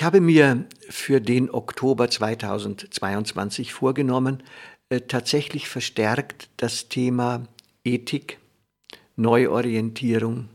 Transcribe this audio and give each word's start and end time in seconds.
Ich 0.00 0.04
habe 0.06 0.22
mir 0.22 0.64
für 0.88 1.20
den 1.20 1.50
Oktober 1.50 2.08
2022 2.08 3.74
vorgenommen, 3.74 4.42
äh, 4.88 5.02
tatsächlich 5.02 5.68
verstärkt 5.68 6.48
das 6.56 6.88
Thema 6.88 7.46
Ethik, 7.84 8.38
Neuorientierung, 9.16 10.48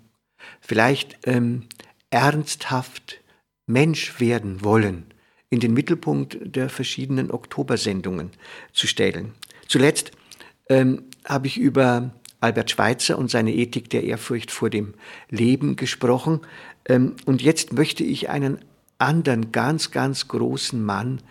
vielleicht 0.62 1.20
ähm, 1.28 1.68
ernsthaft 2.10 3.22
Mensch 3.68 4.20
werden 4.20 4.64
wollen 4.64 5.06
in 5.52 5.60
den 5.60 5.76
Mittelpunkt 5.76 6.40
der 6.42 6.68
verschiedenen 6.68 7.30
Oktobersendungen 7.30 8.32
zu 8.74 8.88
stellen. 8.88 9.36
Zuletzt 9.68 10.12
ähm, 10.70 11.04
habe 11.24 11.46
ich 11.46 11.60
über 11.60 12.16
Albert 12.40 12.72
Schweitzer 12.72 13.16
und 13.20 13.30
seine 13.30 13.54
Ethik 13.54 13.92
der 13.92 14.06
Ehrfurcht 14.06 14.50
vor 14.50 14.72
dem 14.72 14.96
Leben 15.30 15.76
gesprochen. 15.76 16.42
Ähm, 16.88 17.16
und 17.28 17.44
jetzt 17.44 17.74
möchte 17.74 18.04
ich 18.04 18.30
einen 18.30 18.58
anderen 18.98 19.52
ganz, 19.52 19.92
ganz 19.92 20.28
großen 20.28 20.84
Mann 20.84 21.22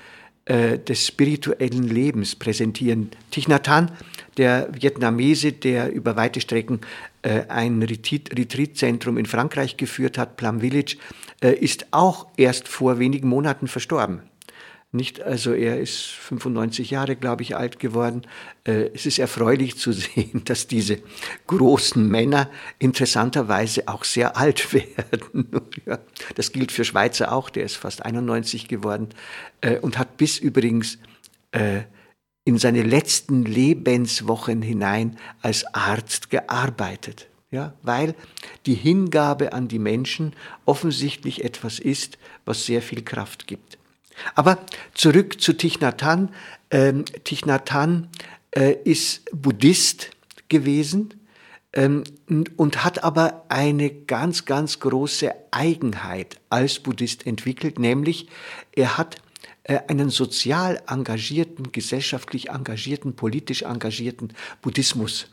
äh, 0.46 0.78
des 0.78 1.06
spirituellen 1.06 1.88
Lebens 1.88 2.36
präsentieren. 2.36 3.10
Thich 3.30 3.48
Nhat 3.48 3.68
Hanh, 3.68 3.90
der 4.36 4.68
Vietnamese, 4.72 5.52
der 5.52 5.90
über 5.92 6.16
weite 6.16 6.40
Strecken 6.40 6.80
äh, 7.22 7.44
ein 7.48 7.82
Retreatzentrum 7.82 9.16
in 9.16 9.26
Frankreich 9.26 9.76
geführt 9.76 10.18
hat, 10.18 10.36
Plum 10.36 10.60
Village, 10.60 10.96
äh, 11.42 11.52
ist 11.52 11.86
auch 11.92 12.26
erst 12.36 12.68
vor 12.68 12.98
wenigen 12.98 13.28
Monaten 13.28 13.68
verstorben. 13.68 14.20
Nicht, 14.95 15.20
also 15.23 15.53
er 15.53 15.81
ist 15.81 16.03
95 16.05 16.92
Jahre, 16.92 17.17
glaube 17.17 17.42
ich, 17.42 17.56
alt 17.56 17.81
geworden. 17.81 18.23
Äh, 18.62 18.91
es 18.95 19.06
ist 19.06 19.19
erfreulich 19.19 19.77
zu 19.77 19.91
sehen, 19.91 20.42
dass 20.45 20.69
diese 20.69 21.00
großen 21.48 22.06
Männer 22.06 22.48
interessanterweise 22.78 23.89
auch 23.89 24.05
sehr 24.05 24.37
alt 24.37 24.72
werden. 24.72 25.48
Das 26.37 26.53
gilt 26.53 26.70
für 26.70 26.84
Schweizer 26.84 27.33
auch, 27.33 27.50
der 27.50 27.65
ist 27.65 27.75
fast 27.75 28.05
91 28.05 28.69
geworden 28.69 29.09
äh, 29.62 29.81
und 29.81 29.98
hat 29.98 30.17
bis 30.17 30.39
übrigens 30.39 30.98
äh, 31.50 31.81
in 32.45 32.59
seine 32.59 32.84
letzten 32.84 33.45
Lebenswochen 33.45 34.62
hinein 34.62 35.19
als 35.42 35.65
Arzt 35.75 36.31
gearbeitet. 36.31 37.27
Ja, 37.50 37.75
weil 37.83 38.15
die 38.67 38.75
Hingabe 38.75 39.55
an 39.55 39.67
die 39.67 39.81
Menschen 39.81 40.34
offensichtlich 40.67 41.42
etwas 41.42 41.81
ist, 41.81 42.17
was 42.45 42.65
sehr 42.65 42.81
viel 42.81 43.03
Kraft 43.03 43.48
gibt. 43.48 43.77
Aber 44.34 44.58
zurück 44.94 45.40
zu 45.40 45.52
Thich 45.52 45.80
Nhat 45.80 46.02
Hanh. 46.02 46.30
Ähm, 46.70 47.04
Thich 47.24 47.46
Nhat 47.46 47.72
Hanh 47.72 48.08
äh, 48.50 48.76
ist 48.84 49.30
Buddhist 49.32 50.10
gewesen 50.48 51.14
ähm, 51.72 52.04
und 52.56 52.84
hat 52.84 53.02
aber 53.04 53.44
eine 53.48 53.91
ganz, 53.91 54.44
ganz 54.44 54.80
große 54.80 55.32
Eigenheit 55.50 56.41
als 56.50 56.78
Buddhist 56.78 57.26
entwickelt, 57.26 57.78
nämlich 57.78 58.28
er 58.72 58.97
hat 58.97 59.16
äh, 59.64 59.80
einen 59.88 60.10
sozial 60.10 60.80
engagierten, 60.88 61.72
gesellschaftlich 61.72 62.50
engagierten, 62.50 63.16
politisch 63.16 63.62
engagierten 63.62 64.32
Buddhismus 64.62 65.28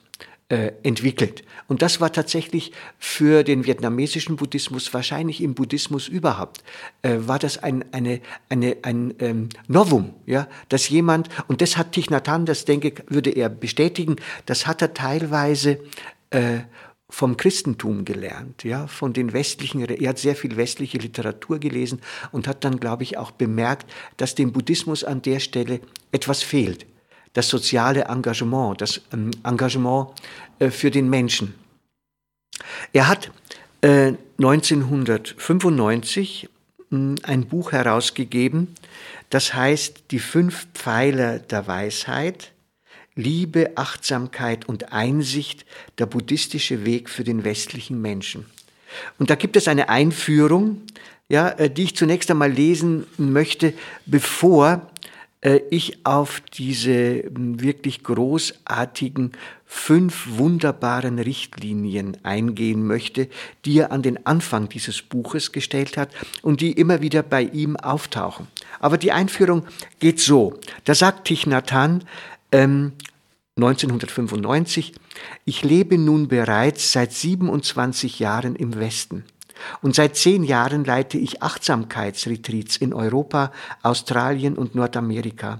entwickelt. 0.83 1.43
Und 1.67 1.81
das 1.81 2.01
war 2.01 2.11
tatsächlich 2.11 2.73
für 2.99 3.43
den 3.43 3.65
vietnamesischen 3.65 4.35
Buddhismus, 4.35 4.93
wahrscheinlich 4.93 5.41
im 5.41 5.53
Buddhismus 5.53 6.07
überhaupt, 6.07 6.63
äh, 7.01 7.17
war 7.19 7.39
das 7.39 7.57
ein, 7.57 7.85
eine, 7.93 8.19
eine, 8.49 8.77
ein 8.81 9.13
ähm, 9.19 9.49
Novum, 9.67 10.13
ja, 10.25 10.47
dass 10.69 10.89
jemand, 10.89 11.29
und 11.47 11.61
das 11.61 11.77
hat 11.77 11.93
Thich 11.93 12.09
Nhat 12.09 12.27
Hanh, 12.27 12.45
das 12.45 12.65
denke 12.65 12.93
würde 13.07 13.29
er 13.29 13.47
bestätigen, 13.47 14.17
das 14.45 14.67
hat 14.67 14.81
er 14.81 14.93
teilweise 14.93 15.79
äh, 16.31 16.59
vom 17.09 17.37
Christentum 17.37 18.03
gelernt, 18.03 18.63
ja, 18.63 18.87
von 18.87 19.13
den 19.13 19.33
westlichen, 19.33 19.81
er 19.85 20.09
hat 20.09 20.17
sehr 20.17 20.35
viel 20.35 20.57
westliche 20.57 20.97
Literatur 20.97 21.59
gelesen 21.59 22.01
und 22.31 22.47
hat 22.47 22.65
dann, 22.65 22.79
glaube 22.79 23.03
ich, 23.03 23.17
auch 23.17 23.31
bemerkt, 23.31 23.89
dass 24.17 24.35
dem 24.35 24.51
Buddhismus 24.51 25.03
an 25.03 25.21
der 25.21 25.39
Stelle 25.39 25.79
etwas 26.11 26.41
fehlt 26.41 26.85
das 27.33 27.49
soziale 27.49 28.05
Engagement, 28.05 28.79
das 28.81 29.01
ähm, 29.13 29.29
Engagement 29.43 30.07
äh, 30.59 30.69
für 30.69 30.91
den 30.91 31.09
Menschen. 31.09 31.55
Er 32.93 33.07
hat 33.07 33.31
1995 33.83 36.43
äh, 36.43 36.47
hm, 36.89 37.15
ein 37.23 37.47
Buch 37.47 37.71
herausgegeben, 37.71 38.75
das 39.29 39.53
heißt 39.53 40.03
Die 40.11 40.19
fünf 40.19 40.67
Pfeiler 40.73 41.39
der 41.39 41.67
Weisheit, 41.67 42.51
Liebe, 43.15 43.71
Achtsamkeit 43.75 44.69
und 44.69 44.93
Einsicht, 44.93 45.65
der 45.97 46.05
buddhistische 46.05 46.85
Weg 46.85 47.09
für 47.09 47.23
den 47.23 47.43
westlichen 47.43 47.99
Menschen. 48.01 48.45
Und 49.19 49.29
da 49.29 49.35
gibt 49.35 49.55
es 49.55 49.67
eine 49.67 49.89
Einführung, 49.89 50.81
ja, 51.29 51.49
äh, 51.49 51.69
die 51.69 51.83
ich 51.83 51.95
zunächst 51.95 52.29
einmal 52.29 52.51
lesen 52.51 53.05
möchte, 53.17 53.73
bevor 54.05 54.90
ich 55.43 56.05
auf 56.05 56.41
diese 56.53 57.23
wirklich 57.33 58.03
großartigen 58.03 59.31
fünf 59.65 60.27
wunderbaren 60.37 61.17
Richtlinien 61.17 62.17
eingehen 62.23 62.85
möchte, 62.85 63.27
die 63.65 63.79
er 63.79 63.91
an 63.91 64.03
den 64.03 64.25
Anfang 64.25 64.69
dieses 64.69 65.01
Buches 65.01 65.51
gestellt 65.51 65.97
hat 65.97 66.09
und 66.43 66.61
die 66.61 66.73
immer 66.73 67.01
wieder 67.01 67.23
bei 67.23 67.41
ihm 67.41 67.75
auftauchen. 67.75 68.47
Aber 68.79 68.97
die 68.97 69.11
Einführung 69.11 69.65
geht 69.99 70.19
so. 70.19 70.59
Da 70.83 70.93
sagt 70.93 71.25
Thich 71.25 71.47
Nhat 71.47 71.71
Hanh, 71.71 72.03
ähm, 72.51 72.91
1995, 73.57 74.93
ich 75.45 75.63
lebe 75.63 75.97
nun 75.97 76.27
bereits 76.27 76.91
seit 76.91 77.13
27 77.13 78.19
Jahren 78.19 78.55
im 78.55 78.79
Westen. 78.79 79.25
Und 79.81 79.95
seit 79.95 80.15
zehn 80.15 80.43
Jahren 80.43 80.83
leite 80.83 81.17
ich 81.17 81.41
Achtsamkeitsretreats 81.41 82.77
in 82.77 82.93
Europa, 82.93 83.51
Australien 83.81 84.55
und 84.55 84.75
Nordamerika. 84.75 85.59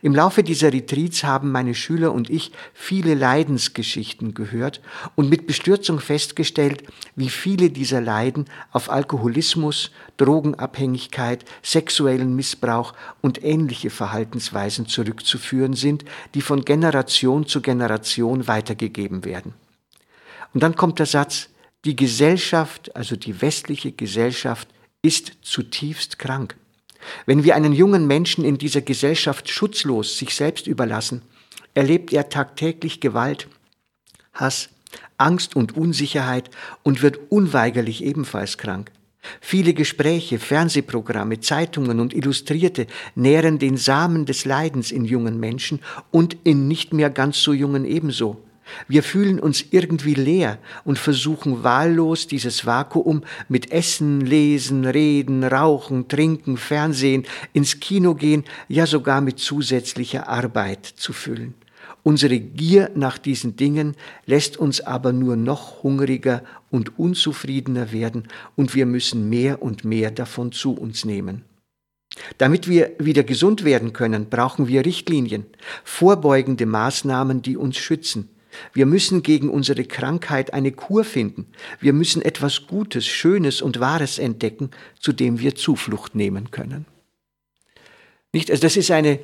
Im 0.00 0.14
Laufe 0.14 0.42
dieser 0.42 0.72
Retreats 0.72 1.24
haben 1.24 1.50
meine 1.50 1.74
Schüler 1.74 2.12
und 2.12 2.30
ich 2.30 2.52
viele 2.72 3.14
Leidensgeschichten 3.14 4.34
gehört 4.34 4.80
und 5.16 5.28
mit 5.28 5.46
Bestürzung 5.46 6.00
festgestellt, 6.00 6.84
wie 7.16 7.28
viele 7.28 7.70
dieser 7.70 8.00
Leiden 8.00 8.46
auf 8.70 8.90
Alkoholismus, 8.90 9.90
Drogenabhängigkeit, 10.16 11.44
sexuellen 11.62 12.34
Missbrauch 12.36 12.94
und 13.20 13.42
ähnliche 13.42 13.90
Verhaltensweisen 13.90 14.86
zurückzuführen 14.86 15.74
sind, 15.74 16.04
die 16.34 16.42
von 16.42 16.64
Generation 16.64 17.46
zu 17.46 17.60
Generation 17.60 18.46
weitergegeben 18.46 19.24
werden. 19.24 19.54
Und 20.54 20.62
dann 20.62 20.76
kommt 20.76 20.98
der 20.98 21.06
Satz, 21.06 21.48
die 21.84 21.96
Gesellschaft, 21.96 22.94
also 22.94 23.16
die 23.16 23.40
westliche 23.42 23.92
Gesellschaft, 23.92 24.68
ist 25.02 25.32
zutiefst 25.42 26.18
krank. 26.18 26.56
Wenn 27.26 27.42
wir 27.42 27.56
einen 27.56 27.72
jungen 27.72 28.06
Menschen 28.06 28.44
in 28.44 28.58
dieser 28.58 28.82
Gesellschaft 28.82 29.48
schutzlos 29.48 30.18
sich 30.18 30.34
selbst 30.34 30.66
überlassen, 30.68 31.22
erlebt 31.74 32.12
er 32.12 32.28
tagtäglich 32.28 33.00
Gewalt, 33.00 33.48
Hass, 34.32 34.68
Angst 35.18 35.56
und 35.56 35.76
Unsicherheit 35.76 36.50
und 36.82 37.02
wird 37.02 37.18
unweigerlich 37.30 38.04
ebenfalls 38.04 38.58
krank. 38.58 38.92
Viele 39.40 39.72
Gespräche, 39.72 40.38
Fernsehprogramme, 40.38 41.40
Zeitungen 41.40 42.00
und 42.00 42.12
Illustrierte 42.12 42.86
nähren 43.14 43.58
den 43.58 43.76
Samen 43.76 44.26
des 44.26 44.44
Leidens 44.44 44.90
in 44.90 45.04
jungen 45.04 45.38
Menschen 45.38 45.80
und 46.10 46.36
in 46.44 46.66
nicht 46.66 46.92
mehr 46.92 47.10
ganz 47.10 47.40
so 47.40 47.52
jungen 47.52 47.84
ebenso. 47.84 48.42
Wir 48.88 49.02
fühlen 49.02 49.40
uns 49.40 49.64
irgendwie 49.70 50.14
leer 50.14 50.58
und 50.84 50.98
versuchen 50.98 51.62
wahllos 51.62 52.26
dieses 52.26 52.66
Vakuum 52.66 53.22
mit 53.48 53.70
Essen, 53.70 54.20
Lesen, 54.20 54.84
Reden, 54.84 55.44
Rauchen, 55.44 56.08
Trinken, 56.08 56.56
Fernsehen, 56.56 57.24
ins 57.52 57.80
Kino 57.80 58.14
gehen, 58.14 58.44
ja 58.68 58.86
sogar 58.86 59.20
mit 59.20 59.38
zusätzlicher 59.38 60.28
Arbeit 60.28 60.86
zu 60.86 61.12
füllen. 61.12 61.54
Unsere 62.04 62.40
Gier 62.40 62.90
nach 62.96 63.16
diesen 63.16 63.54
Dingen 63.54 63.94
lässt 64.26 64.56
uns 64.56 64.80
aber 64.80 65.12
nur 65.12 65.36
noch 65.36 65.84
hungriger 65.84 66.42
und 66.70 66.98
unzufriedener 66.98 67.92
werden 67.92 68.26
und 68.56 68.74
wir 68.74 68.86
müssen 68.86 69.28
mehr 69.28 69.62
und 69.62 69.84
mehr 69.84 70.10
davon 70.10 70.50
zu 70.50 70.72
uns 70.72 71.04
nehmen. 71.04 71.44
Damit 72.38 72.68
wir 72.68 72.92
wieder 72.98 73.22
gesund 73.22 73.64
werden 73.64 73.92
können, 73.92 74.28
brauchen 74.28 74.68
wir 74.68 74.84
Richtlinien, 74.84 75.46
vorbeugende 75.84 76.66
Maßnahmen, 76.66 77.40
die 77.40 77.56
uns 77.56 77.76
schützen. 77.76 78.28
Wir 78.72 78.86
müssen 78.86 79.22
gegen 79.22 79.48
unsere 79.50 79.84
Krankheit 79.84 80.52
eine 80.52 80.72
Kur 80.72 81.04
finden. 81.04 81.46
Wir 81.80 81.92
müssen 81.92 82.22
etwas 82.22 82.66
Gutes, 82.66 83.06
Schönes 83.06 83.62
und 83.62 83.80
Wahres 83.80 84.18
entdecken, 84.18 84.70
zu 84.98 85.12
dem 85.12 85.40
wir 85.40 85.54
Zuflucht 85.54 86.14
nehmen 86.14 86.50
können. 86.50 86.86
Nicht? 88.32 88.50
Also 88.50 88.62
das 88.62 88.76
ist 88.76 88.90
eine 88.90 89.18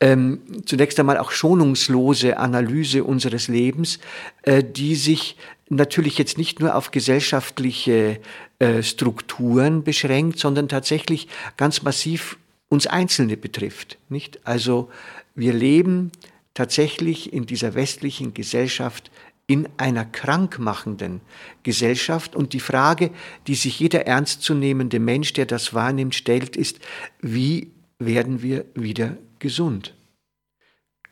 ähm, 0.00 0.40
zunächst 0.64 0.98
einmal 1.00 1.18
auch 1.18 1.32
schonungslose 1.32 2.36
Analyse 2.36 3.04
unseres 3.04 3.48
Lebens, 3.48 3.98
äh, 4.42 4.62
die 4.62 4.94
sich 4.94 5.36
natürlich 5.68 6.18
jetzt 6.18 6.38
nicht 6.38 6.60
nur 6.60 6.74
auf 6.74 6.90
gesellschaftliche 6.90 8.20
äh, 8.58 8.82
Strukturen 8.82 9.82
beschränkt, 9.82 10.38
sondern 10.38 10.68
tatsächlich 10.68 11.28
ganz 11.56 11.82
massiv 11.82 12.38
uns 12.68 12.86
Einzelne 12.86 13.36
betrifft. 13.36 13.98
Nicht? 14.08 14.40
Also 14.46 14.88
wir 15.34 15.52
leben 15.52 16.12
tatsächlich 16.58 17.32
in 17.32 17.46
dieser 17.46 17.74
westlichen 17.74 18.34
Gesellschaft 18.34 19.12
in 19.46 19.68
einer 19.76 20.04
krankmachenden 20.04 21.20
Gesellschaft. 21.62 22.34
Und 22.34 22.52
die 22.52 22.58
Frage, 22.58 23.12
die 23.46 23.54
sich 23.54 23.78
jeder 23.78 24.08
ernstzunehmende 24.08 24.98
Mensch, 24.98 25.32
der 25.34 25.46
das 25.46 25.72
wahrnimmt, 25.72 26.16
stellt, 26.16 26.56
ist, 26.56 26.80
wie 27.20 27.70
werden 28.00 28.42
wir 28.42 28.64
wieder 28.74 29.16
gesund? 29.38 29.94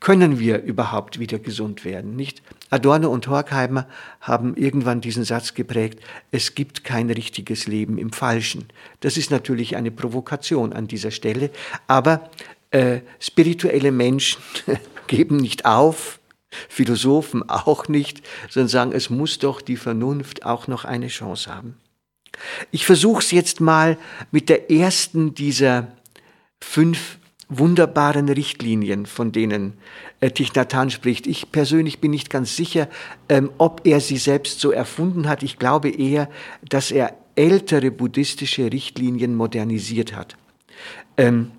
Können 0.00 0.40
wir 0.40 0.64
überhaupt 0.64 1.20
wieder 1.20 1.38
gesund 1.38 1.84
werden? 1.84 2.16
Nicht? 2.16 2.42
Adorno 2.70 3.08
und 3.08 3.28
Horkheimer 3.28 3.86
haben 4.20 4.56
irgendwann 4.56 5.00
diesen 5.00 5.22
Satz 5.22 5.54
geprägt, 5.54 6.00
es 6.32 6.56
gibt 6.56 6.82
kein 6.82 7.08
richtiges 7.08 7.68
Leben 7.68 7.98
im 7.98 8.10
Falschen. 8.10 8.64
Das 8.98 9.16
ist 9.16 9.30
natürlich 9.30 9.76
eine 9.76 9.92
Provokation 9.92 10.72
an 10.72 10.88
dieser 10.88 11.12
Stelle, 11.12 11.50
aber 11.86 12.30
äh, 12.72 13.02
spirituelle 13.20 13.92
Menschen 13.92 14.42
geben 15.06 15.36
nicht 15.36 15.64
auf, 15.64 16.20
Philosophen 16.68 17.48
auch 17.48 17.88
nicht, 17.88 18.22
sondern 18.48 18.68
sagen, 18.68 18.92
es 18.92 19.10
muss 19.10 19.38
doch 19.38 19.60
die 19.60 19.76
Vernunft 19.76 20.44
auch 20.46 20.68
noch 20.68 20.84
eine 20.84 21.08
Chance 21.08 21.54
haben. 21.54 21.76
Ich 22.70 22.86
versuche 22.86 23.20
es 23.20 23.30
jetzt 23.30 23.60
mal 23.60 23.98
mit 24.30 24.48
der 24.48 24.70
ersten 24.70 25.34
dieser 25.34 25.88
fünf 26.60 27.18
wunderbaren 27.48 28.28
Richtlinien, 28.28 29.06
von 29.06 29.32
denen 29.32 29.74
äh, 30.20 30.30
Thich 30.30 30.50
spricht. 30.88 31.26
Ich 31.26 31.52
persönlich 31.52 32.00
bin 32.00 32.10
nicht 32.10 32.28
ganz 32.28 32.56
sicher, 32.56 32.88
ähm, 33.28 33.50
ob 33.58 33.86
er 33.86 34.00
sie 34.00 34.16
selbst 34.16 34.60
so 34.60 34.72
erfunden 34.72 35.28
hat. 35.28 35.42
Ich 35.42 35.58
glaube 35.58 35.90
eher, 35.90 36.28
dass 36.68 36.90
er 36.90 37.14
ältere 37.36 37.90
buddhistische 37.90 38.72
Richtlinien 38.72 39.34
modernisiert 39.34 40.14
hat. 40.14 40.36
Ähm, 41.16 41.52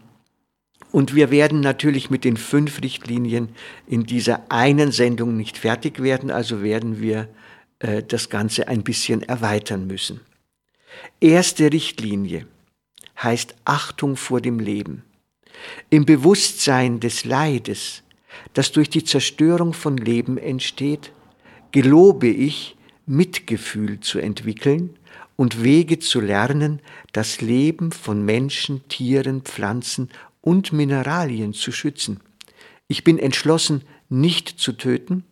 und 0.91 1.15
wir 1.15 1.31
werden 1.31 1.59
natürlich 1.59 2.09
mit 2.09 2.23
den 2.23 2.37
fünf 2.37 2.81
Richtlinien 2.81 3.49
in 3.87 4.05
dieser 4.05 4.51
einen 4.51 4.91
Sendung 4.91 5.35
nicht 5.35 5.57
fertig 5.57 6.01
werden, 6.01 6.31
also 6.31 6.63
werden 6.63 7.01
wir 7.01 7.27
äh, 7.79 8.03
das 8.03 8.29
Ganze 8.29 8.67
ein 8.67 8.83
bisschen 8.83 9.21
erweitern 9.21 9.87
müssen. 9.87 10.21
Erste 11.19 11.71
Richtlinie 11.71 12.47
heißt 13.21 13.55
Achtung 13.65 14.15
vor 14.15 14.41
dem 14.41 14.59
Leben. 14.59 15.03
Im 15.89 16.05
Bewusstsein 16.05 16.99
des 16.99 17.25
Leides, 17.25 18.03
das 18.53 18.71
durch 18.71 18.89
die 18.89 19.03
Zerstörung 19.03 19.73
von 19.73 19.97
Leben 19.97 20.37
entsteht, 20.37 21.11
gelobe 21.71 22.27
ich, 22.27 22.75
Mitgefühl 23.05 23.99
zu 24.01 24.19
entwickeln 24.19 24.97
und 25.35 25.63
Wege 25.63 25.99
zu 25.99 26.19
lernen, 26.19 26.81
das 27.13 27.41
Leben 27.41 27.91
von 27.91 28.23
Menschen, 28.25 28.87
Tieren, 28.89 29.41
Pflanzen 29.41 30.09
und 30.47 30.71
Mineralien 30.71 31.51
zu 31.53 31.73
schützen. 31.73 32.21
Ich 32.87 33.03
bin 33.03 33.19
entschlossen, 33.19 33.81
nicht 34.07 34.47
zu 34.47 34.71
töten, 34.71 35.25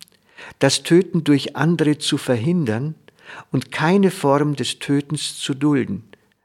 das 0.59 0.83
Töten 0.83 1.23
durch 1.23 1.55
andere 1.55 1.97
zu 1.97 2.17
verhindern 2.17 2.95
und 3.49 3.71
keine 3.71 4.11
Form 4.11 4.57
des 4.57 4.79
Tötens 4.79 5.39
zu 5.39 5.53
dulden, 5.53 6.03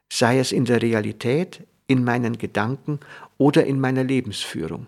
sei 0.08 0.38
es 0.38 0.52
in 0.52 0.66
der 0.66 0.82
Realität, 0.82 1.66
in 1.88 2.04
meinen 2.04 2.38
Gedanken 2.38 3.00
oder 3.38 3.66
in 3.66 3.80
meiner 3.80 4.04
Lebensführung. 4.04 4.86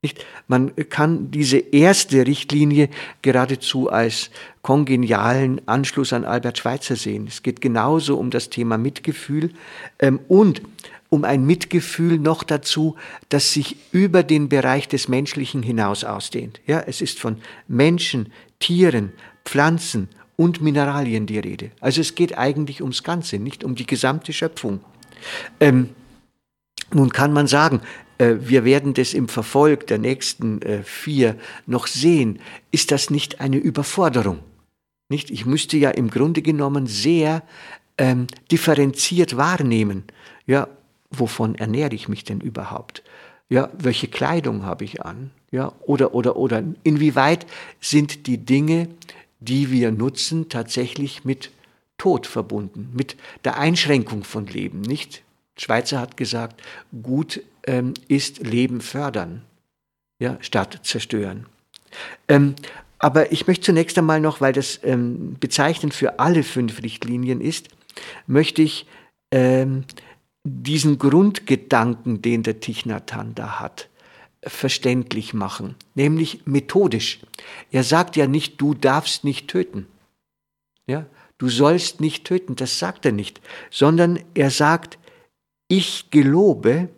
Nicht? 0.00 0.24
Man 0.48 0.74
kann 0.88 1.30
diese 1.30 1.58
erste 1.58 2.26
Richtlinie 2.26 2.88
geradezu 3.20 3.90
als 3.90 4.30
kongenialen 4.62 5.60
Anschluss 5.68 6.14
an 6.14 6.24
Albert 6.24 6.58
Schweitzer 6.58 6.96
sehen. 6.96 7.26
Es 7.28 7.42
geht 7.42 7.60
genauso 7.60 8.16
um 8.16 8.30
das 8.30 8.48
Thema 8.48 8.78
Mitgefühl 8.78 9.50
ähm, 9.98 10.18
und 10.28 10.62
um 11.12 11.24
ein 11.24 11.44
Mitgefühl 11.44 12.18
noch 12.18 12.42
dazu, 12.42 12.96
das 13.28 13.52
sich 13.52 13.76
über 13.92 14.22
den 14.22 14.48
Bereich 14.48 14.88
des 14.88 15.08
Menschlichen 15.08 15.62
hinaus 15.62 16.04
ausdehnt. 16.04 16.62
Ja, 16.66 16.80
es 16.86 17.02
ist 17.02 17.20
von 17.20 17.36
Menschen, 17.68 18.32
Tieren, 18.60 19.12
Pflanzen 19.44 20.08
und 20.36 20.62
Mineralien 20.62 21.26
die 21.26 21.38
Rede. 21.38 21.70
Also 21.80 22.00
es 22.00 22.14
geht 22.14 22.38
eigentlich 22.38 22.80
ums 22.80 23.02
Ganze, 23.02 23.38
nicht 23.38 23.62
um 23.62 23.74
die 23.74 23.84
gesamte 23.84 24.32
Schöpfung. 24.32 24.80
Ähm, 25.60 25.90
nun 26.94 27.10
kann 27.10 27.34
man 27.34 27.46
sagen, 27.46 27.82
äh, 28.16 28.36
wir 28.40 28.64
werden 28.64 28.94
das 28.94 29.12
im 29.12 29.28
Verfolg 29.28 29.86
der 29.88 29.98
nächsten 29.98 30.62
äh, 30.62 30.82
vier 30.82 31.36
noch 31.66 31.88
sehen. 31.88 32.38
Ist 32.70 32.90
das 32.90 33.10
nicht 33.10 33.38
eine 33.38 33.58
Überforderung? 33.58 34.38
Nicht? 35.10 35.30
Ich 35.30 35.44
müsste 35.44 35.76
ja 35.76 35.90
im 35.90 36.08
Grunde 36.08 36.40
genommen 36.40 36.86
sehr 36.86 37.42
ähm, 37.98 38.28
differenziert 38.50 39.36
wahrnehmen. 39.36 40.04
Ja, 40.46 40.68
wovon 41.12 41.54
ernähre 41.54 41.94
ich 41.94 42.08
mich 42.08 42.24
denn 42.24 42.40
überhaupt? 42.40 43.02
Ja, 43.48 43.70
welche 43.78 44.08
Kleidung 44.08 44.64
habe 44.64 44.84
ich 44.84 45.02
an? 45.04 45.30
Ja, 45.50 45.72
oder, 45.82 46.14
oder, 46.14 46.36
oder, 46.36 46.62
inwieweit 46.84 47.46
sind 47.80 48.26
die 48.26 48.38
Dinge, 48.38 48.88
die 49.40 49.70
wir 49.70 49.90
nutzen, 49.90 50.48
tatsächlich 50.48 51.24
mit 51.24 51.50
Tod 51.98 52.26
verbunden, 52.26 52.90
mit 52.94 53.16
der 53.44 53.58
Einschränkung 53.58 54.24
von 54.24 54.46
Leben, 54.46 54.80
nicht? 54.80 55.22
Schweizer 55.58 56.00
hat 56.00 56.16
gesagt, 56.16 56.62
gut 57.02 57.42
ähm, 57.64 57.94
ist 58.08 58.38
Leben 58.38 58.80
fördern, 58.80 59.42
ja, 60.18 60.38
statt 60.40 60.80
zerstören. 60.82 61.46
Ähm, 62.28 62.54
aber 62.98 63.32
ich 63.32 63.46
möchte 63.46 63.66
zunächst 63.66 63.98
einmal 63.98 64.20
noch, 64.20 64.40
weil 64.40 64.52
das 64.52 64.80
ähm, 64.82 65.36
bezeichnend 65.38 65.92
für 65.92 66.18
alle 66.18 66.42
fünf 66.42 66.82
Richtlinien 66.82 67.40
ist, 67.40 67.68
möchte 68.26 68.62
ich 68.62 68.86
ähm, 69.30 69.84
diesen 70.44 70.98
Grundgedanken, 70.98 72.22
den 72.22 72.42
der 72.42 72.60
Tichnatan 72.60 73.34
da 73.34 73.60
hat, 73.60 73.88
verständlich 74.44 75.34
machen, 75.34 75.76
nämlich 75.94 76.46
methodisch. 76.46 77.20
Er 77.70 77.84
sagt 77.84 78.16
ja 78.16 78.26
nicht, 78.26 78.60
du 78.60 78.74
darfst 78.74 79.24
nicht 79.24 79.48
töten. 79.48 79.86
Ja, 80.86 81.06
du 81.38 81.48
sollst 81.48 82.00
nicht 82.00 82.24
töten, 82.24 82.56
das 82.56 82.78
sagt 82.78 83.06
er 83.06 83.12
nicht, 83.12 83.40
sondern 83.70 84.18
er 84.34 84.50
sagt, 84.50 84.98
ich 85.68 86.10
gelobe, 86.10 86.88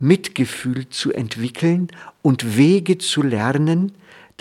Mitgefühl 0.00 0.88
zu 0.88 1.12
entwickeln 1.12 1.86
und 2.22 2.56
Wege 2.56 2.98
zu 2.98 3.22
lernen, 3.22 3.92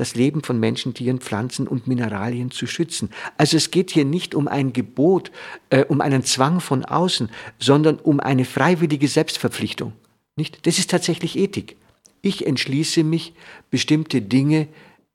das 0.01 0.15
Leben 0.15 0.41
von 0.41 0.59
Menschen, 0.59 0.95
Tieren, 0.95 1.19
Pflanzen 1.19 1.67
und 1.67 1.85
Mineralien 1.85 2.49
zu 2.49 2.65
schützen. 2.65 3.11
Also 3.37 3.55
es 3.55 3.69
geht 3.69 3.91
hier 3.91 4.03
nicht 4.03 4.33
um 4.33 4.47
ein 4.47 4.73
Gebot, 4.73 5.31
äh, 5.69 5.85
um 5.85 6.01
einen 6.01 6.23
Zwang 6.23 6.59
von 6.59 6.83
außen, 6.83 7.29
sondern 7.59 7.99
um 7.99 8.19
eine 8.19 8.45
freiwillige 8.45 9.07
Selbstverpflichtung. 9.07 9.93
Nicht? 10.35 10.65
Das 10.65 10.79
ist 10.79 10.89
tatsächlich 10.89 11.37
Ethik. 11.37 11.75
Ich 12.23 12.47
entschließe 12.47 13.03
mich, 13.03 13.33
bestimmte 13.69 14.23
Dinge 14.23 14.67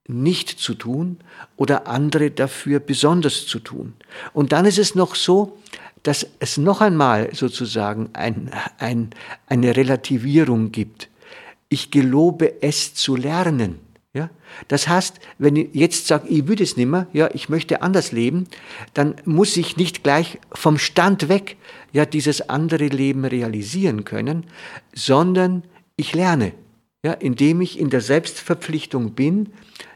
nicht 0.07 0.50
zu 0.50 0.75
tun 0.75 1.19
oder 1.57 1.88
andere 1.88 2.31
dafür 2.31 2.78
besonders 2.78 3.45
zu 3.49 3.59
tun. 3.59 3.95
Und 4.35 4.52
dann 4.52 4.66
ist 4.66 4.78
es 4.78 4.95
noch 4.95 5.16
so, 5.16 5.59
dass 6.05 6.28
es 6.38 6.59
noch 6.59 6.81
einmal 6.81 7.35
sozusagen 7.35 8.11
ein, 8.12 8.52
ein, 8.78 9.11
eine 9.49 9.76
Relativierung 9.76 10.71
gibt. 10.71 11.09
Ich 11.69 11.90
gelobe 11.90 12.62
es 12.62 12.95
zu 12.95 13.16
lernen. 13.16 13.81
Ja? 14.16 14.30
Das 14.68 14.88
heißt, 14.88 15.20
wenn 15.37 15.56
ich 15.56 15.68
jetzt 15.75 16.06
sage, 16.06 16.26
ich 16.28 16.49
würde 16.49 16.62
es 16.62 16.78
nicht 16.78 16.88
mehr, 16.88 17.06
ja, 17.12 17.28
ich 17.35 17.50
möchte 17.50 17.82
anders 17.82 18.12
leben, 18.12 18.46
dann 18.94 19.16
muss 19.26 19.58
ich 19.58 19.76
nicht 19.76 20.02
gleich 20.02 20.38
vom 20.52 20.78
Stand 20.78 21.28
weg 21.28 21.58
ja, 21.92 22.06
dieses 22.06 22.49
andere 22.49 22.87
Leben 22.87 23.26
realisieren 23.26 24.04
können, 24.04 24.46
sondern 24.94 25.64
ich 25.96 26.14
lerne. 26.14 26.54
Ja, 27.04 27.12
indem 27.12 27.61
ich 27.61 27.78
in 27.78 27.90
der 27.90 28.00
Selbstverpflichtung 28.00 29.12
bin, 29.12 29.50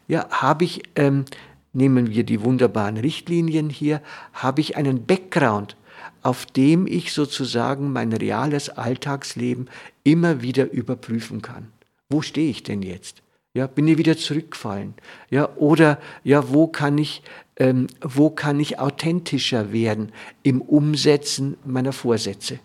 ja, 0.06 0.28
habe 0.28 0.64
ich, 0.64 0.82
ähm, 0.96 1.24
nehmen 1.72 2.10
wir 2.10 2.24
die 2.24 2.42
wunderbaren 2.42 2.98
Richtlinien 2.98 3.70
hier, 3.70 4.02
habe 4.34 4.60
ich 4.60 4.76
einen 4.76 5.06
Background, 5.06 5.78
auf 6.20 6.44
dem 6.44 6.86
ich 6.86 7.14
sozusagen 7.14 7.90
mein 7.90 8.12
reales 8.12 8.68
Alltagsleben 8.68 9.70
immer 10.04 10.42
wieder 10.42 10.70
überprüfen 10.70 11.40
kann. 11.40 11.68
Wo 12.10 12.20
stehe 12.20 12.50
ich 12.50 12.62
denn 12.62 12.82
jetzt? 12.82 13.22
Ja, 13.52 13.66
bin 13.66 13.88
ich 13.88 13.98
wieder 13.98 14.16
zurückgefallen? 14.16 14.94
Ja, 15.28 15.54
oder 15.56 16.00
ja, 16.22 16.50
wo 16.50 16.68
kann 16.68 16.98
ich, 16.98 17.22
ähm, 17.56 17.88
wo 18.00 18.30
kann 18.30 18.60
ich 18.60 18.78
authentischer 18.78 19.72
werden 19.72 20.12
im 20.44 20.60
Umsetzen 20.60 21.56
meiner 21.64 21.92
Vorsätze? 21.92 22.60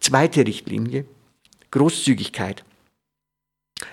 Zweite 0.00 0.46
Richtlinie, 0.46 1.04
Großzügigkeit. 1.70 2.64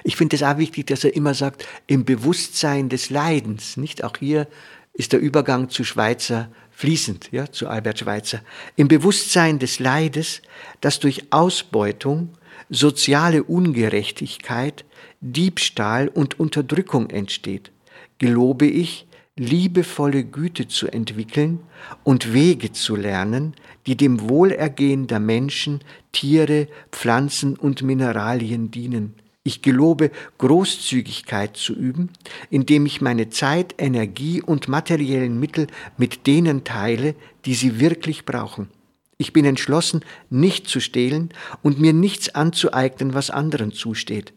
Ich 0.03 0.15
finde 0.15 0.37
es 0.37 0.43
auch 0.43 0.57
wichtig, 0.57 0.87
dass 0.87 1.03
er 1.03 1.15
immer 1.15 1.33
sagt, 1.33 1.67
im 1.85 2.05
Bewusstsein 2.05 2.87
des 2.87 3.09
Leidens, 3.09 3.75
nicht? 3.75 4.05
Auch 4.05 4.15
hier 4.17 4.47
ist 4.93 5.11
der 5.11 5.19
Übergang 5.19 5.69
zu 5.69 5.83
Schweizer 5.83 6.49
fließend, 6.69 7.29
ja, 7.31 7.51
zu 7.51 7.67
Albert 7.67 7.99
Schweitzer. 7.99 8.41
Im 8.77 8.87
Bewusstsein 8.87 9.59
des 9.59 9.79
Leides, 9.79 10.41
das 10.79 10.99
durch 10.99 11.31
Ausbeutung, 11.31 12.29
soziale 12.69 13.43
Ungerechtigkeit, 13.43 14.85
Diebstahl 15.21 16.07
und 16.07 16.39
Unterdrückung 16.39 17.11
entsteht, 17.11 17.71
gelobe 18.17 18.65
ich, 18.65 19.07
liebevolle 19.37 20.23
Güte 20.23 20.67
zu 20.67 20.87
entwickeln 20.87 21.59
und 22.03 22.33
Wege 22.33 22.71
zu 22.71 22.95
lernen, 22.95 23.53
die 23.85 23.95
dem 23.95 24.29
Wohlergehen 24.29 25.07
der 25.07 25.19
Menschen, 25.19 25.81
Tiere, 26.11 26.67
Pflanzen 26.91 27.55
und 27.55 27.83
Mineralien 27.83 28.71
dienen. 28.71 29.13
Ich 29.43 29.61
gelobe, 29.61 30.11
Großzügigkeit 30.37 31.55
zu 31.55 31.73
üben, 31.73 32.09
indem 32.49 32.85
ich 32.85 33.01
meine 33.01 33.29
Zeit, 33.29 33.75
Energie 33.77 34.41
und 34.41 34.67
materiellen 34.67 35.39
Mittel 35.39 35.67
mit 35.97 36.27
denen 36.27 36.63
teile, 36.63 37.15
die 37.45 37.55
sie 37.55 37.79
wirklich 37.79 38.25
brauchen. 38.25 38.69
Ich 39.17 39.33
bin 39.33 39.45
entschlossen, 39.45 40.01
nicht 40.31 40.67
zu 40.67 40.79
stehlen 40.79 41.29
und 41.61 41.79
mir 41.79 41.93
nichts 41.93 42.33
anzueignen, 42.33 43.13
was 43.13 43.29
anderen 43.29 43.71
zusteht. 43.71 44.33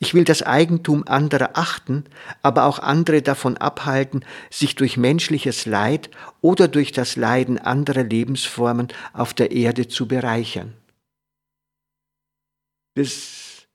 Ich 0.00 0.14
will 0.14 0.24
das 0.24 0.42
Eigentum 0.42 1.06
anderer 1.06 1.50
achten, 1.54 2.04
aber 2.42 2.64
auch 2.64 2.78
andere 2.78 3.22
davon 3.22 3.56
abhalten, 3.56 4.24
sich 4.50 4.74
durch 4.74 4.96
menschliches 4.96 5.66
Leid 5.66 6.10
oder 6.40 6.68
durch 6.68 6.92
das 6.92 7.16
Leiden 7.16 7.58
anderer 7.58 8.02
Lebensformen 8.02 8.88
auf 9.12 9.34
der 9.34 9.52
Erde 9.52 9.86
zu 9.88 10.08
bereichern. 10.08 10.74
Das 12.96 13.66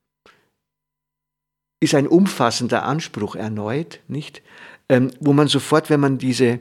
ist 1.81 1.95
ein 1.95 2.07
umfassender 2.07 2.83
Anspruch 2.83 3.35
erneut, 3.35 4.01
nicht? 4.07 4.41
Ähm, 4.89 5.11
wo 5.19 5.33
man 5.33 5.47
sofort, 5.47 5.89
wenn 5.89 5.99
man 5.99 6.17
diese 6.17 6.59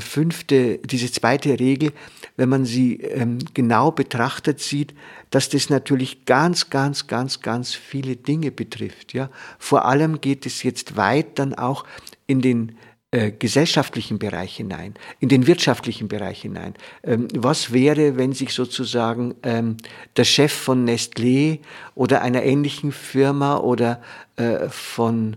fünfte, 0.00 0.78
diese 0.78 1.10
zweite 1.10 1.58
Regel, 1.58 1.92
wenn 2.36 2.48
man 2.48 2.64
sie 2.64 2.96
ähm, 3.00 3.38
genau 3.54 3.90
betrachtet, 3.90 4.60
sieht, 4.60 4.94
dass 5.30 5.48
das 5.48 5.70
natürlich 5.70 6.24
ganz, 6.24 6.70
ganz, 6.70 7.06
ganz, 7.06 7.40
ganz 7.40 7.74
viele 7.74 8.16
Dinge 8.16 8.50
betrifft. 8.50 9.12
Ja, 9.12 9.30
vor 9.58 9.84
allem 9.84 10.20
geht 10.20 10.46
es 10.46 10.62
jetzt 10.62 10.96
weit 10.96 11.38
dann 11.38 11.54
auch 11.54 11.84
in 12.26 12.40
den 12.40 12.76
äh, 13.14 13.30
gesellschaftlichen 13.30 14.18
Bereich 14.18 14.56
hinein, 14.56 14.94
in 15.20 15.28
den 15.28 15.46
wirtschaftlichen 15.46 16.08
Bereich 16.08 16.42
hinein. 16.42 16.74
Ähm, 17.04 17.28
was 17.32 17.72
wäre, 17.72 18.16
wenn 18.16 18.32
sich 18.32 18.52
sozusagen 18.52 19.36
ähm, 19.44 19.76
der 20.16 20.24
Chef 20.24 20.52
von 20.52 20.84
Nestlé 20.84 21.60
oder 21.94 22.22
einer 22.22 22.42
ähnlichen 22.42 22.90
Firma 22.90 23.58
oder 23.58 24.02
äh, 24.34 24.68
von 24.68 25.34
äh, 25.34 25.36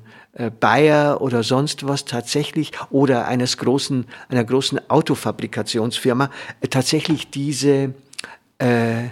Bayer 0.59 1.21
oder 1.21 1.41
sonst 1.41 1.87
was 1.87 2.05
tatsächlich 2.05 2.71
oder 2.91 3.27
eines 3.27 3.57
großen, 3.57 4.05
einer 4.29 4.43
großen 4.43 4.89
Autofabrikationsfirma 4.89 6.29
äh, 6.61 6.67
tatsächlich 6.67 7.29
diese, 7.31 7.95
äh, 8.59 9.09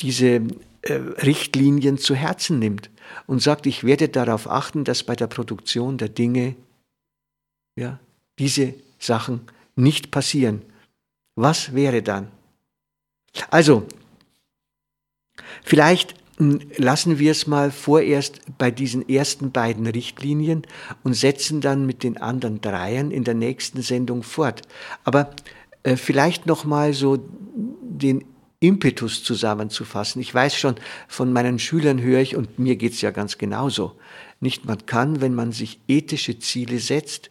diese 0.00 0.42
äh, 0.82 0.92
Richtlinien 0.92 1.98
zu 1.98 2.14
Herzen 2.14 2.58
nimmt 2.58 2.90
und 3.26 3.42
sagt, 3.42 3.66
ich 3.66 3.84
werde 3.84 4.08
darauf 4.08 4.50
achten, 4.50 4.84
dass 4.84 5.02
bei 5.02 5.16
der 5.16 5.26
Produktion 5.26 5.98
der 5.98 6.08
Dinge 6.08 6.56
ja, 7.76 7.98
diese 8.38 8.74
Sachen 8.98 9.42
nicht 9.76 10.10
passieren. 10.10 10.62
Was 11.36 11.74
wäre 11.74 12.02
dann? 12.02 12.28
Also, 13.50 13.86
vielleicht 15.62 16.14
lassen 16.38 17.18
wir 17.18 17.32
es 17.32 17.46
mal 17.46 17.70
vorerst 17.70 18.40
bei 18.58 18.70
diesen 18.70 19.08
ersten 19.08 19.50
beiden 19.50 19.86
Richtlinien 19.86 20.62
und 21.02 21.14
setzen 21.14 21.60
dann 21.60 21.84
mit 21.84 22.02
den 22.02 22.16
anderen 22.16 22.60
dreien 22.60 23.10
in 23.10 23.24
der 23.24 23.34
nächsten 23.34 23.82
Sendung 23.82 24.22
fort. 24.22 24.62
Aber 25.04 25.30
äh, 25.82 25.96
vielleicht 25.96 26.46
noch 26.46 26.64
mal 26.64 26.92
so 26.92 27.18
den 27.56 28.24
Impetus 28.60 29.22
zusammenzufassen. 29.22 30.20
Ich 30.20 30.34
weiß 30.34 30.56
schon, 30.56 30.76
von 31.06 31.32
meinen 31.32 31.58
Schülern 31.58 32.00
höre 32.00 32.20
ich, 32.20 32.36
und 32.36 32.58
mir 32.58 32.76
geht's 32.76 33.00
ja 33.00 33.10
ganz 33.10 33.38
genauso, 33.38 33.92
nicht 34.40 34.64
man 34.64 34.86
kann, 34.86 35.20
wenn 35.20 35.34
man 35.34 35.52
sich 35.52 35.80
ethische 35.88 36.38
Ziele 36.38 36.78
setzt, 36.78 37.30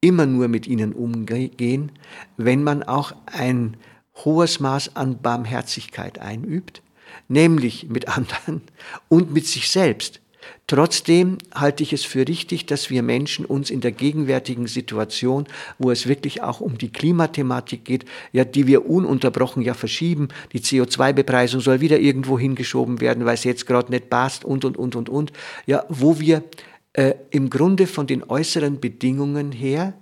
immer 0.00 0.26
nur 0.26 0.48
mit 0.48 0.66
ihnen 0.66 0.92
umgehen, 0.92 1.92
wenn 2.36 2.62
man 2.62 2.82
auch 2.82 3.14
ein 3.26 3.76
hohes 4.16 4.60
Maß 4.60 4.96
an 4.96 5.22
Barmherzigkeit 5.22 6.18
einübt, 6.18 6.82
nämlich 7.28 7.88
mit 7.88 8.08
anderen 8.08 8.62
und 9.08 9.32
mit 9.32 9.46
sich 9.46 9.70
selbst. 9.70 10.20
Trotzdem 10.66 11.38
halte 11.54 11.82
ich 11.82 11.92
es 11.92 12.04
für 12.04 12.26
richtig, 12.26 12.64
dass 12.64 12.88
wir 12.88 13.02
Menschen 13.02 13.44
uns 13.44 13.68
in 13.68 13.82
der 13.82 13.92
gegenwärtigen 13.92 14.66
Situation, 14.66 15.46
wo 15.78 15.90
es 15.90 16.06
wirklich 16.06 16.42
auch 16.42 16.60
um 16.60 16.78
die 16.78 16.90
Klimathematik 16.90 17.84
geht, 17.84 18.06
ja, 18.32 18.44
die 18.44 18.66
wir 18.66 18.88
ununterbrochen 18.88 19.62
ja 19.62 19.74
verschieben, 19.74 20.28
die 20.52 20.60
CO2-Bepreisung 20.60 21.60
soll 21.60 21.80
wieder 21.80 21.98
irgendwo 21.98 22.38
hingeschoben 22.38 23.02
werden, 23.02 23.26
weil 23.26 23.34
es 23.34 23.44
jetzt 23.44 23.66
gerade 23.66 23.92
nicht 23.92 24.08
passt 24.08 24.44
und, 24.44 24.64
und, 24.64 24.78
und, 24.78 24.96
und, 24.96 25.08
und, 25.10 25.32
ja, 25.66 25.84
wo 25.90 26.18
wir 26.18 26.42
äh, 26.94 27.14
im 27.30 27.50
Grunde 27.50 27.86
von 27.86 28.06
den 28.06 28.22
äußeren 28.24 28.80
Bedingungen 28.80 29.52
her 29.52 29.92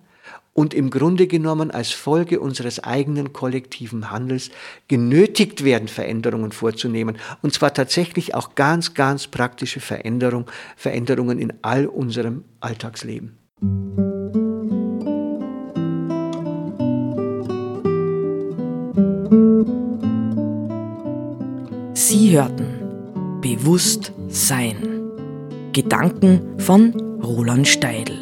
und 0.54 0.74
im 0.74 0.90
Grunde 0.90 1.26
genommen 1.26 1.70
als 1.70 1.92
Folge 1.92 2.40
unseres 2.40 2.80
eigenen 2.80 3.32
kollektiven 3.32 4.10
Handels 4.10 4.50
genötigt 4.88 5.64
werden, 5.64 5.88
Veränderungen 5.88 6.52
vorzunehmen. 6.52 7.16
Und 7.40 7.54
zwar 7.54 7.72
tatsächlich 7.72 8.34
auch 8.34 8.54
ganz, 8.54 8.94
ganz 8.94 9.26
praktische 9.28 9.80
Veränderungen, 9.80 10.46
Veränderungen 10.76 11.38
in 11.38 11.52
all 11.62 11.86
unserem 11.86 12.44
Alltagsleben. 12.60 13.38
Sie 21.94 22.30
hörten 22.36 22.82
Bewusst 23.40 24.12
Sein. 24.28 24.76
Gedanken 25.72 26.60
von 26.60 26.92
Roland 27.22 27.66
Steidl. 27.66 28.21